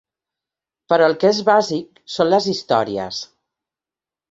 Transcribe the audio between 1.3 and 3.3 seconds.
és bàsic són les històries.